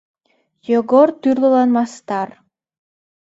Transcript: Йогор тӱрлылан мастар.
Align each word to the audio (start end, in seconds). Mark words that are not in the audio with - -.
Йогор 0.71 1.09
тӱрлылан 1.21 1.69
мастар. 1.75 2.29